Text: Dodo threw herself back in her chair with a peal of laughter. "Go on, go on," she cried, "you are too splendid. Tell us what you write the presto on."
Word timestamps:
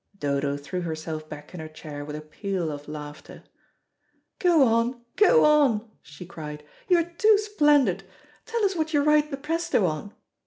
Dodo 0.17 0.57
threw 0.57 0.81
herself 0.81 1.29
back 1.29 1.53
in 1.53 1.59
her 1.59 1.67
chair 1.67 2.03
with 2.03 2.15
a 2.15 2.21
peal 2.21 2.71
of 2.71 2.87
laughter. 2.87 3.43
"Go 4.39 4.63
on, 4.63 4.99
go 5.15 5.45
on," 5.45 5.87
she 6.01 6.25
cried, 6.25 6.63
"you 6.87 6.97
are 6.97 7.11
too 7.19 7.37
splendid. 7.37 8.03
Tell 8.47 8.65
us 8.65 8.75
what 8.75 8.95
you 8.95 9.03
write 9.03 9.29
the 9.29 9.37
presto 9.37 9.85
on." 9.85 10.11